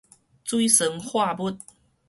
[0.43, 1.55] 水酸化物